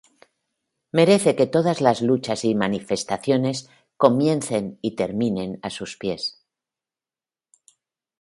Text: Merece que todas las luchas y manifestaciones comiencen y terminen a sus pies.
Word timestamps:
Merece 0.99 1.35
que 1.35 1.45
todas 1.45 1.79
las 1.79 2.01
luchas 2.01 2.43
y 2.43 2.55
manifestaciones 2.55 3.69
comiencen 3.97 4.79
y 4.81 4.95
terminen 4.95 5.59
a 5.61 5.69
sus 5.69 5.95
pies. 5.95 6.43